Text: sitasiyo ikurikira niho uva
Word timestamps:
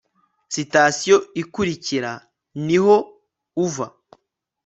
sitasiyo 0.53 1.17
ikurikira 1.41 2.11
niho 2.65 2.95
uva 3.65 3.87